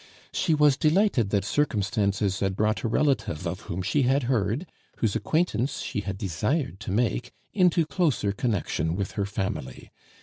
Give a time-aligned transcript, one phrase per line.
[0.33, 4.65] "She was delighted that circumstances had brought a relative, of whom she had heard,
[4.97, 9.91] whose acquaintance she had desired to make, into closer connection with her family.